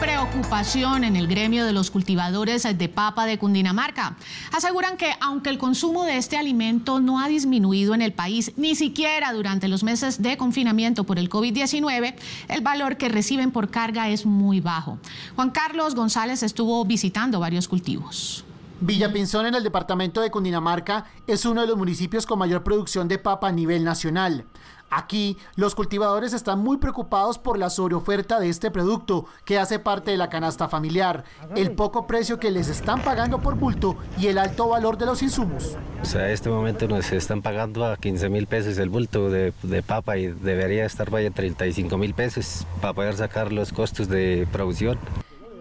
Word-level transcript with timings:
preocupación 0.00 1.04
en 1.04 1.14
el 1.14 1.28
gremio 1.28 1.66
de 1.66 1.72
los 1.72 1.90
cultivadores 1.90 2.62
de 2.62 2.88
papa 2.88 3.26
de 3.26 3.38
Cundinamarca. 3.38 4.16
Aseguran 4.50 4.96
que 4.96 5.12
aunque 5.20 5.50
el 5.50 5.58
consumo 5.58 6.04
de 6.04 6.16
este 6.16 6.38
alimento 6.38 7.00
no 7.00 7.20
ha 7.20 7.28
disminuido 7.28 7.94
en 7.94 8.00
el 8.00 8.14
país, 8.14 8.52
ni 8.56 8.74
siquiera 8.74 9.32
durante 9.34 9.68
los 9.68 9.82
meses 9.82 10.22
de 10.22 10.38
confinamiento 10.38 11.04
por 11.04 11.18
el 11.18 11.28
COVID-19, 11.28 12.14
el 12.48 12.60
valor 12.62 12.96
que 12.96 13.10
reciben 13.10 13.50
por 13.50 13.70
carga 13.70 14.08
es 14.08 14.24
muy 14.24 14.60
bajo. 14.60 14.98
Juan 15.36 15.50
Carlos 15.50 15.94
González 15.94 16.42
estuvo 16.42 16.82
visitando 16.86 17.38
varios 17.38 17.68
cultivos. 17.68 18.44
Villapinzón 18.82 19.44
en 19.44 19.54
el 19.54 19.62
departamento 19.62 20.22
de 20.22 20.30
Cundinamarca 20.30 21.04
es 21.26 21.44
uno 21.44 21.60
de 21.60 21.66
los 21.66 21.76
municipios 21.76 22.24
con 22.24 22.38
mayor 22.38 22.62
producción 22.62 23.08
de 23.08 23.18
papa 23.18 23.48
a 23.48 23.52
nivel 23.52 23.84
nacional. 23.84 24.46
Aquí, 24.88 25.36
los 25.54 25.74
cultivadores 25.74 26.32
están 26.32 26.60
muy 26.60 26.78
preocupados 26.78 27.38
por 27.38 27.58
la 27.58 27.68
sobreoferta 27.68 28.40
de 28.40 28.48
este 28.48 28.70
producto 28.70 29.26
que 29.44 29.58
hace 29.58 29.78
parte 29.78 30.10
de 30.10 30.16
la 30.16 30.30
canasta 30.30 30.66
familiar, 30.66 31.24
el 31.54 31.72
poco 31.72 32.06
precio 32.06 32.40
que 32.40 32.50
les 32.50 32.68
están 32.68 33.02
pagando 33.02 33.40
por 33.40 33.54
bulto 33.54 33.96
y 34.18 34.28
el 34.28 34.38
alto 34.38 34.68
valor 34.68 34.96
de 34.96 35.06
los 35.06 35.22
insumos. 35.22 35.76
O 36.02 36.04
sea, 36.06 36.26
en 36.26 36.32
este 36.32 36.48
momento 36.48 36.88
nos 36.88 37.12
están 37.12 37.42
pagando 37.42 37.84
a 37.84 37.98
15 37.98 38.30
mil 38.30 38.46
pesos 38.46 38.78
el 38.78 38.88
bulto 38.88 39.28
de, 39.28 39.52
papa 39.86 40.16
y 40.16 40.28
debería 40.28 40.86
estar 40.86 41.10
vaya 41.10 41.30
35 41.30 41.98
mil 41.98 42.14
pesos 42.14 42.66
para 42.80 42.94
poder 42.94 43.14
sacar 43.14 43.52
los 43.52 43.72
costos 43.72 44.08
de 44.08 44.48
producción. 44.50 44.98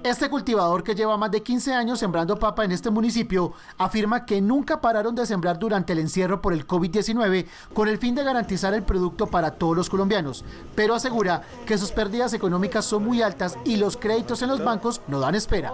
Este 0.04 0.30
cultivador 0.30 0.84
que 0.84 0.96
lleva 0.96 1.18
más 1.18 1.30
de 1.30 1.44
15 1.44 1.74
años 1.74 2.00
sembrando 2.00 2.40
papa 2.40 2.64
en 2.64 2.72
este 2.72 2.90
municipio 2.90 3.52
afirma 3.78 4.26
que 4.26 4.40
nunca 4.40 4.80
pararon 4.80 5.14
de 5.14 5.26
sembrar 5.26 5.60
durante 5.60 5.92
el 5.92 6.00
encierro 6.00 6.42
por 6.42 6.54
el 6.54 6.66
COVID-19 6.66 7.46
con 7.74 7.90
el 7.90 7.98
fin 7.98 8.16
de 8.16 8.24
garantizar 8.24 8.74
el 8.74 8.84
producto 8.84 9.28
para 9.28 9.52
todos 9.52 9.76
los 9.76 9.90
colombianos, 9.90 10.46
pero 10.74 10.96
asegura 10.96 11.42
que 11.66 11.78
sus 11.78 11.92
pérdidas 11.92 12.34
económicas 12.34 12.86
son 12.86 13.04
muy 13.04 13.22
altas 13.22 13.58
y 13.66 13.76
los 13.76 13.98
créditos 13.98 14.42
en 14.42 14.50
los 14.50 14.64
bancos 14.64 15.02
no 15.10 15.20
dan 15.20 15.36
espera. 15.36 15.74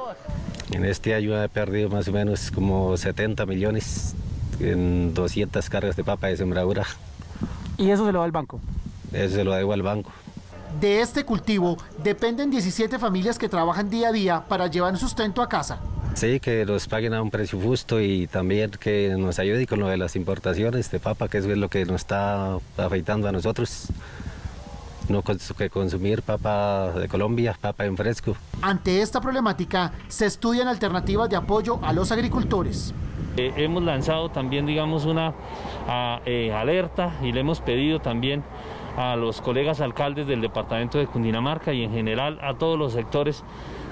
En 0.72 0.86
este 0.86 1.14
año 1.14 1.42
he 1.42 1.48
perdido 1.48 1.90
más 1.90 2.08
o 2.08 2.12
menos 2.12 2.50
como 2.50 2.98
70 2.98 3.46
millones 3.46 4.16
en 4.60 5.14
200 5.14 5.70
cargas 5.70 5.96
de 5.96 6.04
papa 6.04 6.28
de 6.28 6.38
sembradura. 6.38 6.84
¿Y 7.78 7.92
eso 7.92 8.06
se 8.06 8.12
lo 8.12 8.20
da 8.20 8.26
al 8.26 8.32
banco? 8.32 8.60
Eso 9.14 9.36
se 9.36 9.44
lo 9.44 9.54
debo 9.54 9.74
al 9.74 9.84
banco. 9.84 10.12
De 10.80 11.00
este 11.00 11.24
cultivo 11.24 11.78
dependen 12.04 12.52
17 12.52 13.00
familias 13.00 13.38
que 13.38 13.48
trabajan 13.48 13.90
día 13.90 14.10
a 14.10 14.12
día 14.12 14.44
para 14.48 14.68
llevar 14.68 14.98
sustento 14.98 15.42
a 15.42 15.48
casa. 15.48 15.80
Sí, 16.16 16.40
que 16.40 16.66
nos 16.66 16.88
paguen 16.88 17.14
a 17.14 17.22
un 17.22 17.32
precio 17.32 17.60
justo 17.60 18.02
y 18.02 18.28
también 18.28 18.72
que 18.72 19.16
nos 19.18 19.40
ayude 19.40 19.68
con 19.68 19.80
lo 19.80 19.88
de 19.88 19.98
las 19.98 20.16
importaciones 20.16 20.92
de 20.92 21.00
papa, 21.00 21.30
que 21.30 21.38
es 21.38 21.46
lo 21.46 21.70
que 21.70 21.86
nos 21.86 22.02
está 22.02 22.58
afectando 22.78 23.28
a 23.28 23.32
nosotros. 23.32 23.88
No 25.08 25.24
que 25.24 25.70
consumir 25.70 26.24
papa 26.24 26.92
de 26.92 27.08
Colombia, 27.08 27.58
papa 27.60 27.86
en 27.86 27.96
fresco. 27.96 28.36
Ante 28.62 29.02
esta 29.02 29.22
problemática, 29.22 29.94
se 30.08 30.26
estudian 30.26 30.68
alternativas 30.68 31.30
de 31.30 31.36
apoyo 31.36 31.80
a 31.84 31.94
los 31.94 32.12
agricultores. 32.12 32.94
Eh, 33.38 33.54
hemos 33.58 33.84
lanzado 33.84 34.30
también, 34.30 34.66
digamos, 34.66 35.06
una 35.06 35.34
eh, 36.26 36.52
alerta 36.54 37.14
y 37.22 37.32
le 37.32 37.42
hemos 37.42 37.60
pedido 37.62 38.00
también 38.00 38.44
a 38.98 39.16
los 39.16 39.42
colegas 39.42 39.82
alcaldes 39.82 40.28
del 40.28 40.42
departamento 40.42 40.98
de 40.98 41.08
Cundinamarca 41.08 41.74
y 41.74 41.84
en 41.84 41.92
general 41.92 42.40
a 42.42 42.56
todos 42.56 42.78
los 42.78 42.94
sectores 42.94 43.44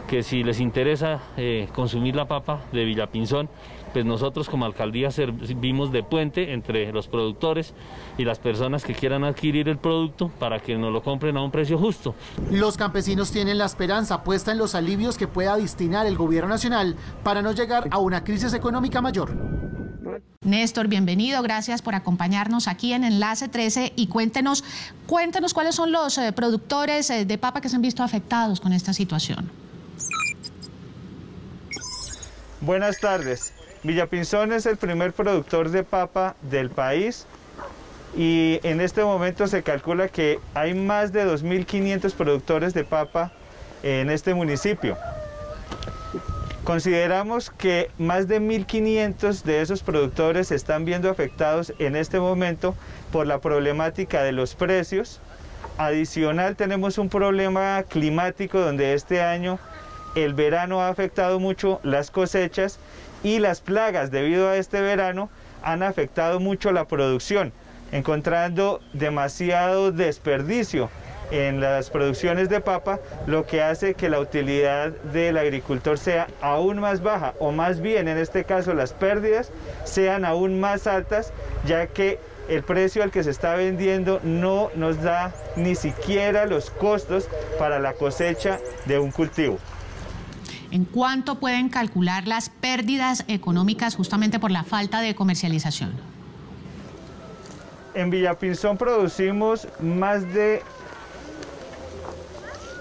que 0.08 0.24
si 0.24 0.44
les 0.44 0.60
interesa 0.60 1.20
eh, 1.38 1.68
consumir 1.74 2.16
la 2.16 2.28
papa 2.28 2.62
de 2.72 2.84
Villapinzón, 2.86 3.50
pues 3.94 4.06
nosotros 4.06 4.50
como 4.50 4.66
alcaldía 4.66 5.12
servimos 5.12 5.92
de 5.92 6.04
puente 6.04 6.54
entre 6.54 6.92
los 6.92 7.08
productores 7.08 7.74
y 8.18 8.26
las 8.26 8.40
personas 8.40 8.84
que 8.84 8.94
quieran 8.94 9.24
adquirir 9.24 9.70
el 9.70 9.78
producto 9.78 10.30
para 10.40 10.60
que 10.60 10.76
nos 10.78 10.92
lo 10.92 11.04
compren 11.04 11.38
a 11.38 11.44
un 11.44 11.52
precio 11.52 11.78
justo. 11.78 12.16
Los 12.52 12.76
campesinos 12.76 13.32
tienen 13.32 13.60
la 13.60 13.66
esperanza 13.66 14.24
puesta 14.24 14.52
en 14.52 14.58
los 14.58 14.76
alivios 14.76 15.18
que 15.18 15.28
pueda 15.28 15.56
destinar 15.58 16.08
el 16.08 16.18
gobierno 16.18 16.50
nacional 16.50 16.96
para 17.24 17.42
no 17.42 17.52
llegar 17.52 17.88
a 17.92 18.00
una 18.00 18.24
crisis 18.24 18.54
económica 18.54 19.02
mayor. 19.02 19.32
Néstor, 20.44 20.88
bienvenido, 20.88 21.42
gracias 21.42 21.82
por 21.82 21.96
acompañarnos 21.96 22.68
aquí 22.68 22.92
en 22.92 23.06
Enlace 23.06 23.48
13 23.48 23.94
y 23.96 24.08
cuéntenos, 24.08 24.64
cuéntenos 25.08 25.54
cuáles 25.54 25.76
son 25.76 25.94
los 25.94 26.18
eh, 26.18 26.34
productores 26.34 27.10
eh, 27.10 27.24
de 27.24 27.38
papa 27.38 27.62
que 27.62 27.70
se 27.70 27.78
han 27.78 27.82
visto 27.82 28.04
afectados 28.04 28.60
con 28.60 28.74
esta 28.74 28.92
situación. 28.92 29.50
Buenas 32.60 33.00
tardes. 33.00 33.54
Villapinzón 33.84 34.52
es 34.52 34.66
el 34.66 34.78
primer 34.78 35.14
productor 35.14 35.70
de 35.70 35.84
papa 35.84 36.36
del 36.42 36.70
país 36.70 37.26
y 38.18 38.60
en 38.64 38.82
este 38.82 39.04
momento 39.04 39.48
se 39.48 39.64
calcula 39.64 40.10
que 40.10 40.40
hay 40.54 40.74
más 40.74 41.14
de 41.14 41.26
2.500 41.26 42.14
productores 42.14 42.74
de 42.74 42.84
papa 42.84 43.32
en 43.82 44.10
este 44.10 44.34
municipio. 44.34 44.98
Consideramos 46.64 47.50
que 47.50 47.92
más 47.98 48.30
de 48.30 48.40
1.500 48.40 49.44
de 49.44 49.62
esos 49.62 49.84
productores 49.84 50.48
se 50.48 50.56
están 50.56 50.86
viendo 50.86 51.10
afectados 51.10 51.74
en 51.78 51.98
este 51.98 52.22
momento 52.22 52.74
por 53.12 53.28
la 53.28 53.42
problemática 53.42 54.24
de 54.24 54.32
los 54.32 54.56
precios. 54.56 55.20
Adicional 55.78 56.56
tenemos 56.56 56.98
un 56.98 57.10
problema 57.10 57.84
climático 57.84 58.62
donde 58.62 58.94
este 58.94 59.22
año 59.22 59.60
el 60.16 60.34
verano 60.36 60.80
ha 60.80 60.88
afectado 60.88 61.38
mucho 61.38 61.82
las 61.84 62.12
cosechas 62.12 62.80
y 63.24 63.40
las 63.40 63.60
plagas 63.60 64.10
debido 64.10 64.48
a 64.48 64.56
este 64.56 64.80
verano 64.80 65.30
han 65.64 65.84
afectado 65.84 66.40
mucho 66.40 66.72
la 66.72 66.88
producción, 66.88 67.52
encontrando 67.92 68.80
demasiado 68.94 69.92
desperdicio 69.92 70.90
en 71.34 71.60
las 71.60 71.90
producciones 71.90 72.48
de 72.48 72.62
papa, 72.62 73.00
lo 73.26 73.48
que 73.48 73.64
hace 73.64 73.96
que 73.96 74.08
la 74.08 74.20
utilidad 74.20 74.92
del 74.92 75.40
agricultor 75.40 75.98
sea 75.98 76.28
aún 76.42 76.80
más 76.80 77.02
baja, 77.02 77.34
o 77.40 77.52
más 77.52 77.82
bien 77.82 78.08
en 78.08 78.20
este 78.20 78.44
caso 78.44 78.76
las 78.76 78.94
pérdidas 78.94 79.52
sean 79.84 80.26
aún 80.26 80.60
más 80.60 80.86
altas, 80.86 81.34
ya 81.66 81.88
que 81.88 82.20
el 82.48 82.62
precio 82.62 83.02
al 83.02 83.10
que 83.10 83.24
se 83.24 83.32
está 83.32 83.56
vendiendo 83.56 84.20
no 84.24 84.70
nos 84.76 85.02
da 85.02 85.34
ni 85.56 85.74
siquiera 85.74 86.46
los 86.46 86.70
costos 86.70 87.28
para 87.58 87.80
la 87.80 87.94
cosecha 87.94 88.60
de 88.86 89.00
un 89.00 89.10
cultivo. 89.10 89.58
¿En 90.70 90.86
cuánto 90.86 91.40
pueden 91.40 91.70
calcular 91.70 92.28
las 92.28 92.50
pérdidas 92.50 93.26
económicas 93.28 93.96
justamente 93.96 94.40
por 94.40 94.52
la 94.52 94.64
falta 94.64 95.02
de 95.02 95.16
comercialización? 95.16 95.94
En 97.96 98.10
Villapinzón 98.10 98.78
producimos 98.78 99.68
más 99.80 100.32
de 100.34 100.64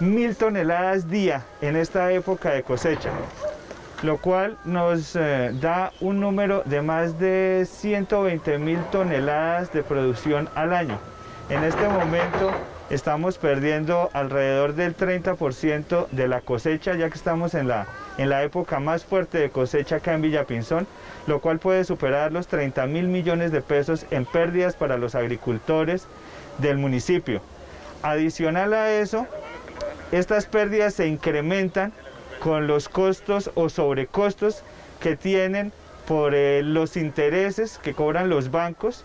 mil 0.00 0.36
toneladas 0.36 1.08
día 1.08 1.44
en 1.60 1.76
esta 1.76 2.10
época 2.12 2.50
de 2.50 2.62
cosecha, 2.62 3.10
lo 4.02 4.18
cual 4.18 4.56
nos 4.64 5.16
eh, 5.16 5.52
da 5.60 5.92
un 6.00 6.20
número 6.20 6.62
de 6.64 6.82
más 6.82 7.18
de 7.18 7.66
120 7.70 8.58
mil 8.58 8.78
toneladas 8.90 9.72
de 9.72 9.82
producción 9.82 10.48
al 10.54 10.72
año. 10.72 10.98
En 11.48 11.64
este 11.64 11.86
momento 11.88 12.52
estamos 12.90 13.38
perdiendo 13.38 14.10
alrededor 14.12 14.74
del 14.74 14.96
30% 14.96 16.08
de 16.10 16.28
la 16.28 16.40
cosecha, 16.40 16.94
ya 16.94 17.08
que 17.08 17.16
estamos 17.16 17.54
en 17.54 17.68
la, 17.68 17.86
en 18.18 18.28
la 18.28 18.42
época 18.42 18.80
más 18.80 19.04
fuerte 19.04 19.38
de 19.38 19.50
cosecha 19.50 19.96
acá 19.96 20.14
en 20.14 20.22
Villapinzón, 20.22 20.86
lo 21.26 21.40
cual 21.40 21.58
puede 21.58 21.84
superar 21.84 22.32
los 22.32 22.46
30 22.48 22.86
mil 22.86 23.08
millones 23.08 23.52
de 23.52 23.60
pesos 23.60 24.06
en 24.10 24.24
pérdidas 24.24 24.76
para 24.76 24.96
los 24.96 25.14
agricultores 25.14 26.06
del 26.58 26.78
municipio. 26.78 27.40
Adicional 28.02 28.74
a 28.74 28.92
eso, 28.92 29.26
estas 30.12 30.46
pérdidas 30.46 30.94
se 30.94 31.08
incrementan 31.08 31.92
con 32.40 32.66
los 32.66 32.88
costos 32.88 33.50
o 33.54 33.68
sobrecostos 33.68 34.62
que 35.00 35.16
tienen 35.16 35.72
por 36.06 36.34
eh, 36.34 36.62
los 36.62 36.96
intereses 36.96 37.78
que 37.78 37.94
cobran 37.94 38.28
los 38.28 38.50
bancos 38.50 39.04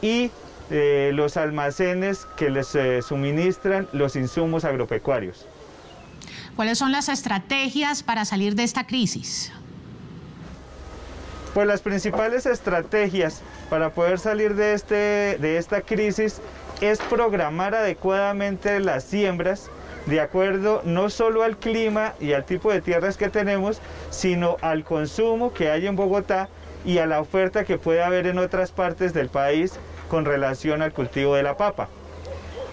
y 0.00 0.30
eh, 0.70 1.10
los 1.14 1.36
almacenes 1.36 2.26
que 2.36 2.50
les 2.50 2.74
eh, 2.74 3.02
suministran 3.02 3.88
los 3.92 4.16
insumos 4.16 4.64
agropecuarios. 4.64 5.46
¿Cuáles 6.56 6.78
son 6.78 6.92
las 6.92 7.08
estrategias 7.08 8.02
para 8.02 8.24
salir 8.24 8.54
de 8.54 8.62
esta 8.62 8.86
crisis? 8.86 9.52
Pues 11.52 11.66
las 11.66 11.82
principales 11.82 12.46
estrategias 12.46 13.42
para 13.70 13.90
poder 13.90 14.18
salir 14.18 14.54
de, 14.54 14.74
este, 14.74 14.94
de 15.40 15.58
esta 15.58 15.80
crisis 15.80 16.40
es 16.80 16.98
programar 16.98 17.74
adecuadamente 17.74 18.80
las 18.80 19.04
siembras, 19.04 19.70
de 20.06 20.20
acuerdo 20.20 20.82
no 20.84 21.08
solo 21.10 21.42
al 21.42 21.56
clima 21.56 22.14
y 22.20 22.32
al 22.32 22.44
tipo 22.44 22.70
de 22.72 22.80
tierras 22.80 23.16
que 23.16 23.28
tenemos, 23.30 23.80
sino 24.10 24.56
al 24.60 24.84
consumo 24.84 25.52
que 25.52 25.70
hay 25.70 25.86
en 25.86 25.96
Bogotá 25.96 26.48
y 26.84 26.98
a 26.98 27.06
la 27.06 27.20
oferta 27.20 27.64
que 27.64 27.78
puede 27.78 28.02
haber 28.02 28.26
en 28.26 28.38
otras 28.38 28.70
partes 28.70 29.14
del 29.14 29.28
país 29.28 29.72
con 30.08 30.24
relación 30.24 30.82
al 30.82 30.92
cultivo 30.92 31.34
de 31.34 31.42
la 31.42 31.56
papa. 31.56 31.88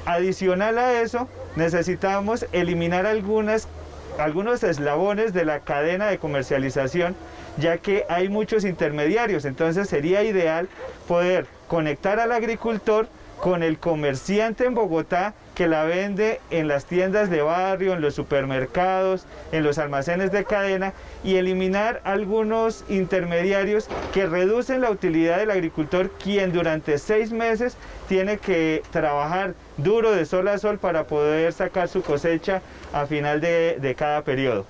Adicional 0.06 0.78
a 0.78 1.02
eso, 1.02 1.30
necesitamos 1.56 2.46
eliminar 2.52 3.06
algunos 3.06 4.64
eslabones 4.64 5.32
de 5.32 5.46
la 5.46 5.62
cadena 5.62 6.08
de 6.08 6.18
comercialización, 6.18 7.16
ya 7.58 7.78
que 7.78 8.06
hay 8.10 8.28
muchos 8.28 8.66
intermediarios, 8.66 9.46
entonces 9.46 9.88
sería 9.88 10.24
ideal 10.24 10.68
poder 11.08 11.46
conectar 11.68 12.20
al 12.20 12.32
agricultor 12.32 13.08
con 13.40 13.64
el 13.64 13.78
comerciante 13.78 14.66
en 14.66 14.76
Bogotá 14.76 15.34
que 15.62 15.68
la 15.68 15.84
vende 15.84 16.42
en 16.50 16.68
las 16.68 16.86
tiendas 16.86 17.30
de 17.30 17.44
barrio, 17.44 17.94
en 17.94 18.02
los 18.02 18.16
supermercados, 18.16 19.28
en 19.52 19.62
los 19.62 19.78
almacenes 19.78 20.32
de 20.32 20.44
cadena 20.44 20.94
y 21.24 21.36
eliminar 21.36 22.02
algunos 22.04 22.84
intermediarios 22.90 23.88
que 24.12 24.26
reducen 24.26 24.82
la 24.82 24.90
utilidad 24.90 25.38
del 25.38 25.52
agricultor 25.52 26.10
quien 26.18 26.52
durante 26.52 26.98
seis 26.98 27.32
meses 27.32 27.78
tiene 28.10 28.40
que 28.40 28.82
trabajar 28.90 29.54
duro 29.78 30.10
de 30.10 30.26
sol 30.26 30.48
a 30.48 30.58
sol 30.58 30.80
para 30.80 31.06
poder 31.06 31.54
sacar 31.54 31.88
su 31.90 32.02
cosecha 32.02 32.64
a 32.92 33.06
final 33.06 33.40
de, 33.40 33.78
de 33.80 33.94
cada 33.94 34.24
periodo. 34.24 34.66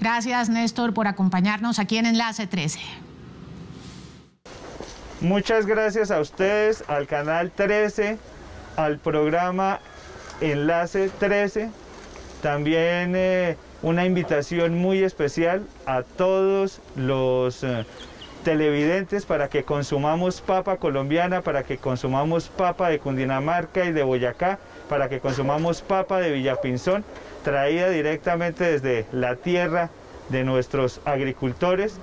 Gracias 0.00 0.48
Néstor 0.48 0.94
por 0.94 1.08
acompañarnos 1.08 1.78
aquí 1.78 1.98
en 1.98 2.06
Enlace 2.06 2.46
13. 2.46 2.80
Muchas 5.20 5.66
gracias 5.66 6.10
a 6.10 6.20
ustedes, 6.20 6.84
al 6.88 7.06
canal 7.06 7.50
13, 7.50 8.16
al 8.78 8.98
programa 8.98 9.80
Enlace 10.40 11.10
13. 11.18 11.70
También 12.42 13.14
eh, 13.16 13.56
una 13.82 14.06
invitación 14.06 14.78
muy 14.78 15.02
especial 15.02 15.66
a 15.84 16.02
todos 16.02 16.80
los 16.94 17.64
eh, 17.64 17.84
televidentes 18.44 19.26
para 19.26 19.48
que 19.48 19.64
consumamos 19.64 20.40
papa 20.40 20.76
colombiana, 20.76 21.42
para 21.42 21.64
que 21.64 21.78
consumamos 21.78 22.48
papa 22.48 22.88
de 22.88 23.00
Cundinamarca 23.00 23.84
y 23.84 23.90
de 23.90 24.04
Boyacá, 24.04 24.60
para 24.88 25.08
que 25.08 25.18
consumamos 25.18 25.82
papa 25.82 26.20
de 26.20 26.30
Villapinzón, 26.30 27.04
traída 27.42 27.90
directamente 27.90 28.62
desde 28.62 29.06
la 29.10 29.34
tierra 29.34 29.90
de 30.28 30.44
nuestros 30.44 31.00
agricultores 31.04 31.98